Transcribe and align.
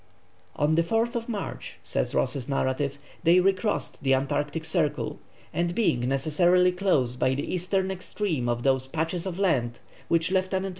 "On 0.55 0.73
the 0.73 0.81
4th 0.81 1.29
March," 1.29 1.77
says 1.83 2.15
Ross's 2.15 2.49
narrative, 2.49 2.97
"they 3.21 3.39
recrossed 3.39 4.01
the 4.01 4.15
Antarctic 4.15 4.65
Circle, 4.65 5.19
and 5.53 5.75
being 5.75 5.99
necessarily 6.09 6.71
close 6.71 7.15
by 7.15 7.35
the 7.35 7.53
eastern 7.53 7.91
extreme 7.91 8.49
of 8.49 8.63
those 8.63 8.87
patches 8.87 9.27
of 9.27 9.37
land 9.37 9.77
which 10.07 10.31
Lieut. 10.31 10.49